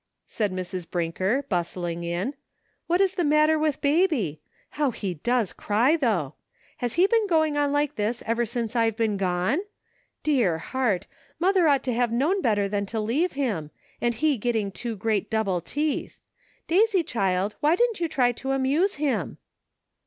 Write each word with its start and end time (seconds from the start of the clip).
said 0.25 0.51
Mrs. 0.51 0.89
Brinker, 0.89 1.43
bustling 1.47 2.03
in," 2.03 2.33
what 2.87 2.99
is 2.99 3.13
the 3.13 3.23
matter 3.23 3.59
with 3.59 3.81
Baby? 3.81 4.41
How 4.71 4.89
he 4.89 5.13
does 5.13 5.53
cry, 5.53 5.95
though! 5.95 6.33
Has 6.77 6.95
he 6.95 7.05
been 7.05 7.27
going 7.27 7.55
on 7.55 7.71
like 7.71 7.97
this 7.97 8.23
ever 8.25 8.43
since 8.43 8.75
I've 8.75 8.97
been 8.97 9.15
gone? 9.15 9.59
Dear 10.23 10.57
heart! 10.57 11.05
mother 11.39 11.67
ought 11.67 11.83
to 11.83 11.93
have 11.93 12.11
known 12.11 12.41
better 12.41 12.67
than 12.67 12.87
to 12.87 12.99
leave 12.99 13.33
him, 13.33 13.69
and 14.01 14.15
he 14.15 14.37
getting 14.37 14.71
two 14.71 14.95
great 14.95 15.29
double 15.29 15.61
teeth! 15.61 16.19
Daisy, 16.67 17.03
child, 17.03 17.53
why 17.59 17.75
didn't 17.75 17.99
you 17.99 18.07
try 18.07 18.31
to 18.31 18.53
amuse 18.53 18.95
him?" 18.95 19.37